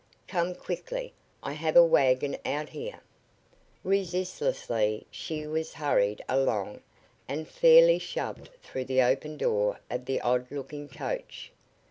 "Come 0.27 0.55
quickly; 0.55 1.13
I 1.43 1.53
have 1.53 1.75
a 1.75 1.85
wagon 1.85 2.35
out 2.43 2.69
here." 2.69 3.01
Resistlessly 3.83 5.05
she 5.11 5.45
was 5.45 5.75
hurried 5.75 6.23
along 6.27 6.81
and 7.27 7.47
fairly 7.47 7.99
shoved 7.99 8.49
through 8.63 8.85
the 8.85 9.03
open 9.03 9.37
door 9.37 9.79
of 9.91 10.05
the 10.05 10.19
odd 10.21 10.47
looking 10.49 10.89
coach. 10.89 11.51